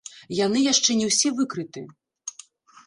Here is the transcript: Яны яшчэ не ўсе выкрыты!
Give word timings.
Яны 0.37 0.59
яшчэ 0.71 0.95
не 1.01 1.11
ўсе 1.11 1.29
выкрыты! 1.41 1.81